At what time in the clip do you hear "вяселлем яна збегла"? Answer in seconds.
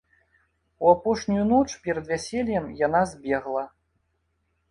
2.11-3.63